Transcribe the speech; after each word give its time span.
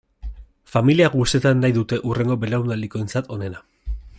Familia 0.75 1.09
guztietan 1.15 1.61
nahi 1.65 1.75
dute 1.77 2.01
hurrengo 2.09 2.39
belaunaldikoentzat 2.45 3.31
onena. 3.37 3.63